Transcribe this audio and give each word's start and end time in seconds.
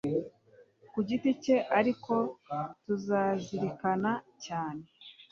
ku 0.91 0.97
giti 1.07 1.29
cye, 1.43 1.55
ariko 1.79 2.13
turazirikana 2.83 4.11
cyane 4.45 4.83